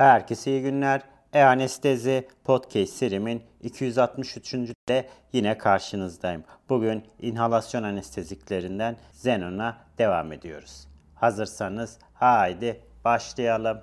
[0.00, 1.02] Herkese iyi günler.
[1.32, 4.54] E-Anestezi Podcast serimin 263.
[4.88, 6.44] de yine karşınızdayım.
[6.68, 10.88] Bugün inhalasyon anesteziklerinden Xenon'a devam ediyoruz.
[11.14, 13.80] Hazırsanız haydi başlayalım.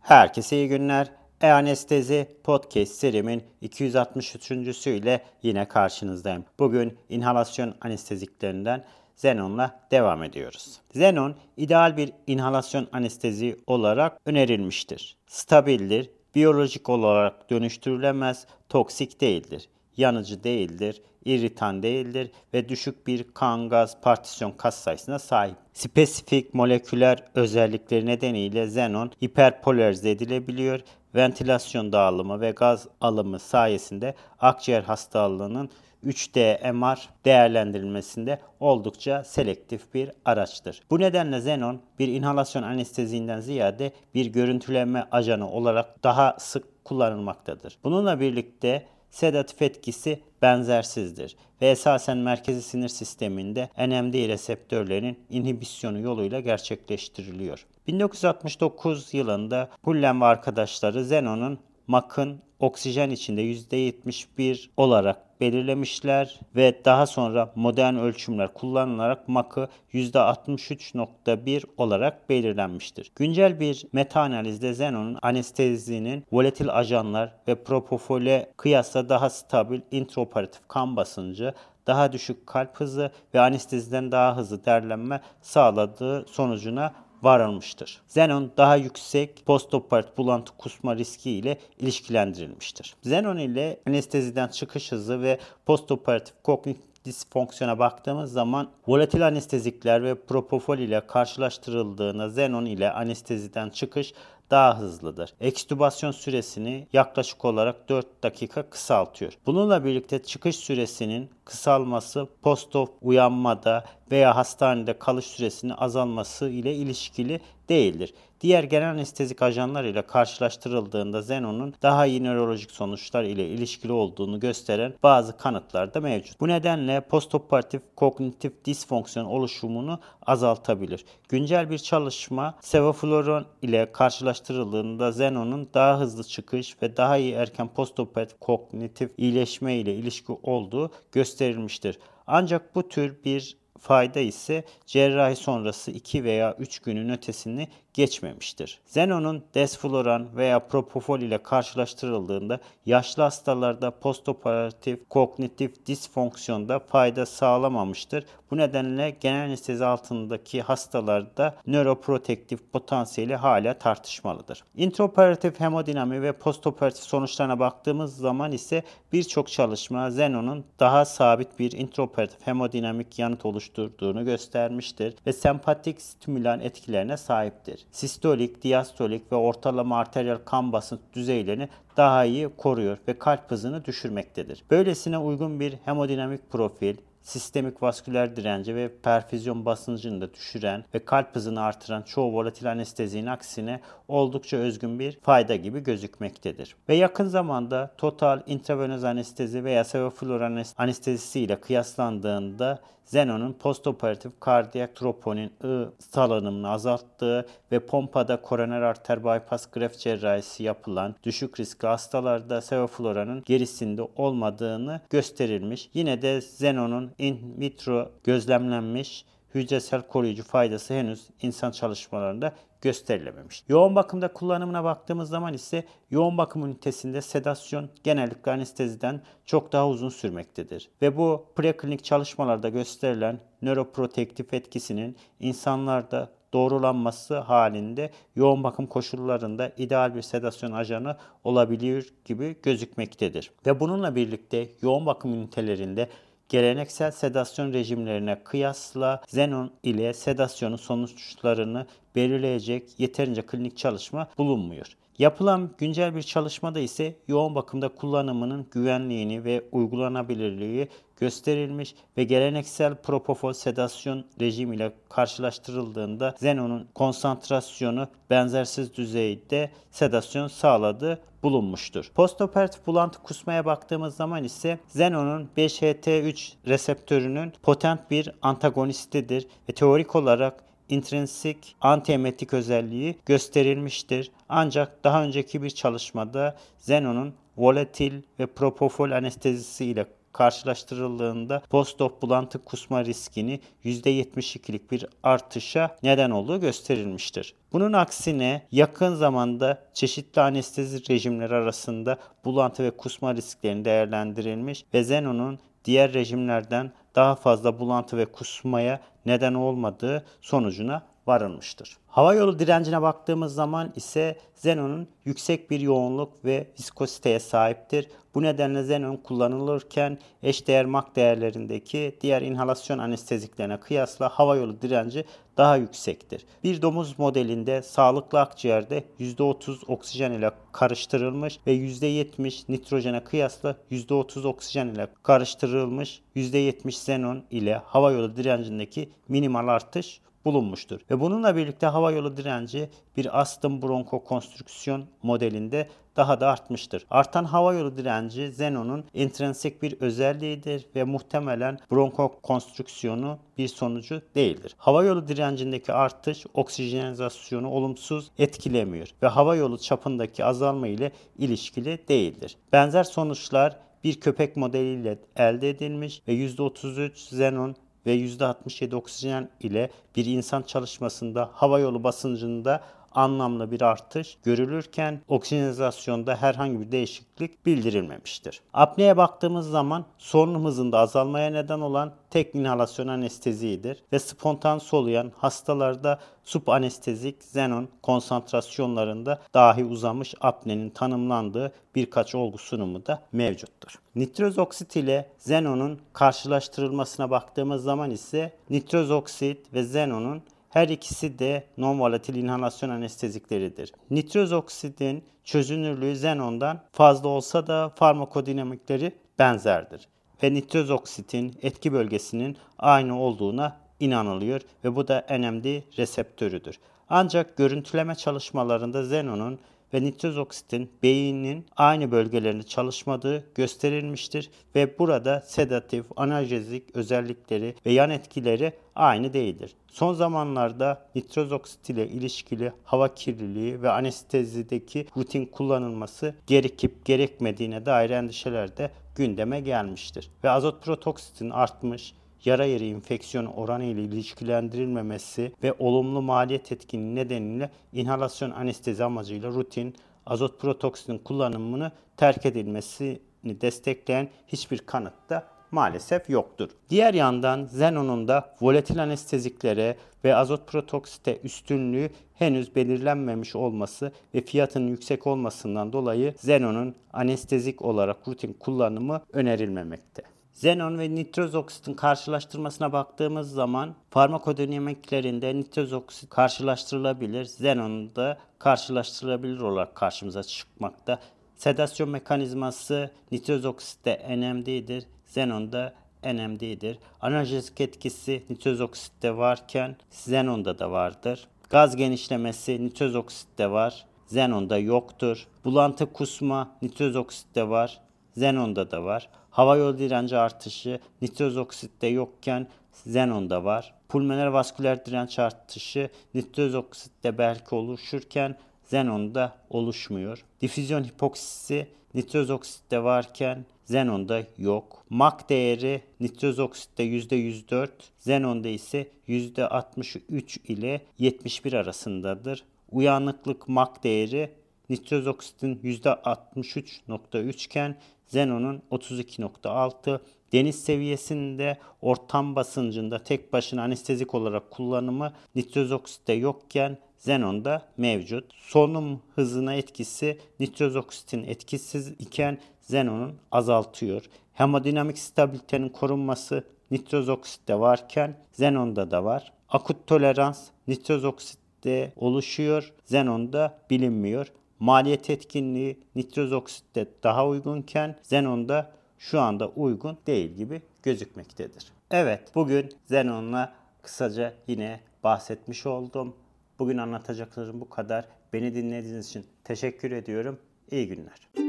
[0.00, 1.25] Herkese iyi günler.
[1.40, 4.86] E-Anestezi Podcast serimin 263.
[4.86, 6.44] ile yine karşınızdayım.
[6.58, 8.84] Bugün inhalasyon anesteziklerinden
[9.16, 10.80] Xenon'la devam ediyoruz.
[10.90, 15.16] Xenon ideal bir inhalasyon anestezi olarak önerilmiştir.
[15.26, 24.00] Stabildir, biyolojik olarak dönüştürülemez, toksik değildir, yanıcı değildir, irritan değildir ve düşük bir kan gaz
[24.00, 25.56] partisyon kas sayısına sahip.
[25.72, 30.80] Spesifik moleküler özellikleri nedeniyle xenon hiperpolarize edilebiliyor.
[31.16, 35.70] Ventilasyon dağılımı ve gaz alımı sayesinde akciğer hastalığının
[36.04, 40.80] 3D MR değerlendirilmesinde oldukça selektif bir araçtır.
[40.90, 47.78] Bu nedenle xenon bir inhalasyon anesteziğinden ziyade bir görüntüleme ajanı olarak daha sık kullanılmaktadır.
[47.84, 57.66] Bununla birlikte sedatif etkisi benzersizdir ve esasen merkezi sinir sisteminde NMD reseptörlerinin inhibisyonu yoluyla gerçekleştiriliyor.
[57.86, 67.52] 1969 yılında Pullen ve arkadaşları Xenon'un MAC'ın oksijen içinde %71 olarak belirlemişler ve daha sonra
[67.54, 73.12] modern ölçümler kullanılarak MAC'ı %63.1 olarak belirlenmiştir.
[73.16, 81.54] Güncel bir meta-analizde Xenon'un anestezinin volatil ajanlar ve propofole kıyasla daha stabil intraoperatif kan basıncı,
[81.86, 86.92] daha düşük kalp hızı ve anesteziden daha hızlı derlenme sağladığı sonucuna
[87.26, 88.00] varılmıştır.
[88.08, 92.96] Xenon daha yüksek postoperatif bulantı kusma riski ile ilişkilendirilmiştir.
[93.02, 100.78] Xenon ile anesteziden çıkış hızı ve postoperatif kognitif disfonksiyona baktığımız zaman volatil anestezikler ve propofol
[100.78, 104.14] ile karşılaştırıldığında xenon ile anesteziden çıkış
[104.50, 105.34] daha hızlıdır.
[105.40, 109.32] Ekstübasyon süresini yaklaşık olarak 4 dakika kısaltıyor.
[109.46, 118.14] Bununla birlikte çıkış süresinin kısalması postop uyanmada veya hastanede kalış süresinin azalması ile ilişkili değildir.
[118.40, 124.94] Diğer genel anestezik ajanlar ile karşılaştırıldığında Xenon'un daha iyi nörolojik sonuçlar ile ilişkili olduğunu gösteren
[125.02, 126.40] bazı kanıtlar da mevcut.
[126.40, 131.04] Bu nedenle postoperatif kognitif disfonksiyon oluşumunu azaltabilir.
[131.28, 138.40] Güncel bir çalışma sevofluron ile karşılaştırıldığında Xenon'un daha hızlı çıkış ve daha iyi erken postoperatif
[138.40, 141.98] kognitif iyileşme ile ilişki olduğu gösterilmiştir.
[142.26, 148.80] Ancak bu tür bir fayda ise cerrahi sonrası 2 veya 3 günün ötesini geçmemiştir.
[148.86, 158.24] Xenon'un desfloran veya propofol ile karşılaştırıldığında yaşlı hastalarda postoperatif kognitif disfonksiyonda fayda sağlamamıştır.
[158.50, 164.64] Bu nedenle genel anestezi altındaki hastalarda nöroprotektif potansiyeli hala tartışmalıdır.
[164.76, 168.82] Intraoperatif hemodinami ve postoperatif sonuçlarına baktığımız zaman ise
[169.12, 177.16] birçok çalışma Xenon'un daha sabit bir intraoperatif hemodinamik yanıt oluşturduğunu göstermiştir ve sempatik stimülan etkilerine
[177.16, 183.84] sahiptir sistolik, diastolik ve ortalama arteriyel kan basınç düzeylerini daha iyi koruyor ve kalp hızını
[183.84, 184.64] düşürmektedir.
[184.70, 191.36] Böylesine uygun bir hemodinamik profil, sistemik vasküler direnci ve perfüzyon basıncını da düşüren ve kalp
[191.36, 196.76] hızını artıran çoğu volatil anestezinin aksine oldukça özgün bir fayda gibi gözükmektedir.
[196.88, 200.40] Ve yakın zamanda total intravenöz anestezi veya sevoflor
[200.78, 209.66] anestezisi ile kıyaslandığında Xenon'un postoperatif kardiyak troponin I salınımını azalttığı ve pompada koroner arter bypass
[209.66, 215.90] greft cerrahisi yapılan düşük riskli hastalarda sevofloranın gerisinde olmadığını gösterilmiş.
[215.94, 219.24] Yine de Xenon'un in vitro gözlemlenmiş
[219.56, 223.64] hücresel koruyucu faydası henüz insan çalışmalarında gösterilememiş.
[223.68, 230.08] Yoğun bakımda kullanımına baktığımız zaman ise yoğun bakım ünitesinde sedasyon genellikle anesteziden çok daha uzun
[230.08, 230.90] sürmektedir.
[231.02, 240.22] Ve bu preklinik çalışmalarda gösterilen nöroprotektif etkisinin insanlarda doğrulanması halinde yoğun bakım koşullarında ideal bir
[240.22, 243.50] sedasyon ajanı olabiliyor gibi gözükmektedir.
[243.66, 246.08] Ve bununla birlikte yoğun bakım ünitelerinde
[246.48, 254.86] Geleneksel sedasyon rejimlerine kıyasla Xenon ile sedasyonun sonuçlarını belirleyecek yeterince klinik çalışma bulunmuyor.
[255.18, 263.52] Yapılan güncel bir çalışmada ise yoğun bakımda kullanımının güvenliğini ve uygulanabilirliği gösterilmiş ve geleneksel propofol
[263.52, 272.10] sedasyon rejimiyle karşılaştırıldığında Xenon'un konsantrasyonu benzersiz düzeyde sedasyon sağladığı bulunmuştur.
[272.14, 280.64] Postoperatif bulantı kusmaya baktığımız zaman ise Xenon'un 5HT3 reseptörünün potent bir antagonistidir ve teorik olarak
[280.88, 284.30] intrinsik antiemetik özelliği gösterilmiştir.
[284.48, 290.06] Ancak daha önceki bir çalışmada Xenon'un volatil ve propofol anestezisi ile
[290.36, 297.54] karşılaştırıldığında postop bulantı kusma riskini %72'lik bir artışa neden olduğu gösterilmiştir.
[297.72, 305.58] Bunun aksine yakın zamanda çeşitli anestezi rejimleri arasında bulantı ve kusma risklerini değerlendirilmiş ve Xenon'un
[305.86, 311.96] diğer rejimlerden daha fazla bulantı ve kusmaya neden olmadığı sonucuna varılmıştır.
[312.06, 318.08] Hava yolu direncine baktığımız zaman ise Xenon'un yüksek bir yoğunluk ve viskositeye sahiptir.
[318.34, 325.24] Bu nedenle Xenon kullanılırken eşdeğer mak değerlerindeki diğer inhalasyon anesteziklerine kıyasla hava yolu direnci
[325.56, 326.46] daha yüksektir.
[326.64, 334.86] Bir domuz modelinde sağlıklı akciğerde %30 oksijen ile karıştırılmış ve %70 nitrojene kıyasla %30 oksijen
[334.86, 341.00] ile karıştırılmış %70 xenon ile hava yolu direncindeki minimal artış bulunmuştur.
[341.10, 347.06] Ve bununla birlikte hava yolu direnci bir astım bronkokonstrüksiyon modelinde daha da artmıştır.
[347.10, 354.74] Artan hava yolu direnci Xenon'un intrinsik bir özelliğidir ve muhtemelen bronkokonstrüksiyonu bir sonucu değildir.
[354.78, 362.56] Hava yolu direncindeki artış oksijenizasyonu olumsuz etkilemiyor ve hava yolu çapındaki azalma ile ilişkili değildir.
[362.72, 370.26] Benzer sonuçlar bir köpek modeliyle elde edilmiş ve %33 Xenon ve %67 oksijen ile bir
[370.26, 372.82] insan çalışmasında hava yolu basıncında
[373.16, 378.60] anlamlı bir artış görülürken oksijenizasyonda herhangi bir değişiklik bildirilmemiştir.
[378.74, 386.18] Apneye baktığımız zaman solunum hızında azalmaya neden olan tek inhalasyon anestezidir ve spontan soluyan hastalarda
[386.44, 393.98] subanestezik xenon konsantrasyonlarında dahi uzamış apnenin tanımlandığı birkaç olgu sunumu da mevcuttur.
[394.14, 400.42] Nitroz oksit ile xenonun karşılaştırılmasına baktığımız zaman ise nitroz oksit ve xenonun
[400.76, 403.92] her ikisi de non-volatil inhalasyon anestezikleridir.
[404.10, 410.08] Nitroz oksidin çözünürlüğü xenondan fazla olsa da farmakodinamikleri benzerdir.
[410.42, 416.78] Ve nitroz oksitin etki bölgesinin aynı olduğuna inanılıyor ve bu da NMD reseptörüdür.
[417.08, 419.58] Ancak görüntüleme çalışmalarında xenonun
[419.96, 428.10] ve nitroz oksitin beyinin aynı bölgelerinde çalışmadığı gösterilmiştir ve burada sedatif, analjezik özellikleri ve yan
[428.10, 429.74] etkileri aynı değildir.
[429.88, 438.10] Son zamanlarda nitroz oksit ile ilişkili hava kirliliği ve anestezideki rutin kullanılması gerekip gerekmediğine dair
[438.10, 440.30] endişeler de gündeme gelmiştir.
[440.44, 442.14] Ve azot protoksitin artmış,
[442.46, 449.94] yara yeri infeksiyon oranı ile ilişkilendirilmemesi ve olumlu maliyet etkinliği nedeniyle inhalasyon anestezi amacıyla rutin
[450.26, 456.70] azot protoksinin kullanımını terk edilmesini destekleyen hiçbir kanıt da maalesef yoktur.
[456.90, 464.88] Diğer yandan Xenon'un da volatil anesteziklere ve azot protoksite üstünlüğü henüz belirlenmemiş olması ve fiyatının
[464.88, 470.35] yüksek olmasından dolayı Xenon'un anestezik olarak rutin kullanımı önerilmemekte.
[470.56, 477.42] Xenon ve nitroz oksitin karşılaştırmasına baktığımız zaman farmakodinamiklerinde nitroz oksit karşılaştırılabilir.
[477.42, 481.18] Xenon da karşılaştırılabilir olarak karşımıza çıkmakta.
[481.56, 485.06] Sedasyon mekanizması nitroz oksitte NMD'dir.
[485.26, 485.94] Xenon'da
[486.24, 486.98] NMD'dir.
[487.20, 491.48] Analjezik etkisi nitroz oksitte varken Xenon'da da vardır.
[491.70, 494.06] Gaz genişlemesi nitroz oksitte var.
[494.26, 495.46] Xenon'da yoktur.
[495.64, 498.00] Bulantı kusma nitroz oksitte var.
[498.36, 499.28] Xenon'da da var.
[499.56, 503.94] Hava yolu direnci artışı nitroz oksitte yokken Xenon'da var.
[504.08, 510.44] Pulmoner vasküler direnç artışı nitroz oksitte belki oluşurken Xenon'da oluşmuyor.
[510.60, 515.04] Difüzyon hipoksisi nitroz oksitte varken Xenon'da yok.
[515.10, 522.64] MAK değeri nitroz oksitte %104, Xenon'da ise %63 ile 71 arasındadır.
[522.92, 524.50] Uyanıklık MAK değeri
[524.88, 530.20] nitroz oksitin %63.3 iken Xenon'un 32.6
[530.52, 538.44] deniz seviyesinde ortam basıncında tek başına anestezik olarak kullanımı nitroz oksitte yokken Xenon'da mevcut.
[538.54, 544.22] Solunum hızına etkisi nitroz oksitin etkisiz iken Xenon'un azaltıyor.
[544.52, 549.52] Hemodinamik stabilitenin korunması nitroz oksitte varken Xenon'da da var.
[549.68, 554.52] Akut tolerans nitroz oksitte oluşuyor, Xenon'da bilinmiyor.
[554.80, 561.92] Maliyet etkinliği nitroz oksitte daha uygunken Xenon'da şu anda uygun değil gibi gözükmektedir.
[562.10, 566.36] Evet, bugün Xenon'la kısaca yine bahsetmiş oldum.
[566.78, 568.24] Bugün anlatacaklarım bu kadar.
[568.52, 570.58] Beni dinlediğiniz için teşekkür ediyorum.
[570.90, 571.65] İyi günler.